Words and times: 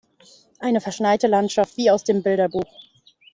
Eine 0.57 0.81
verschneite 0.81 1.27
Landschaft 1.27 1.77
wie 1.77 1.91
aus 1.91 2.03
dem 2.03 2.23
Bilderbuch. 2.23 2.63